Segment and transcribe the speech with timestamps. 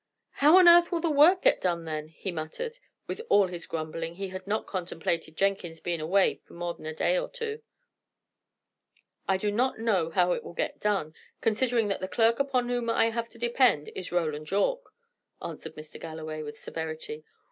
[0.31, 2.79] "How on earth will the work get done, then?" he muttered.
[3.05, 7.19] With all his grumbling, he had not contemplated Jenkins being away more than a day
[7.19, 7.61] or two.
[9.27, 12.89] "I do not know how it will get done, considering that the clerk upon whom
[12.89, 14.91] I have to depend is Roland Yorke,"
[15.39, 15.99] answered Mr.
[15.99, 17.23] Galloway, with severity.